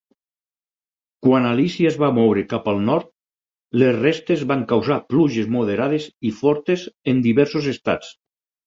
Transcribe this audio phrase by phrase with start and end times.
[1.27, 3.11] Quan Alícia es va moure cap al nord,
[3.83, 8.15] les restes van causar pluges moderades i fortes en diversos estats.